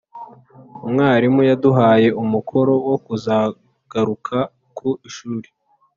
Umwarimu 0.85 1.41
yaduhaye 1.49 2.09
umukoro 2.23 2.73
wo 2.89 2.97
kuzagaruka 3.05 4.37
ku 4.77 4.89
ishuri 5.07 5.47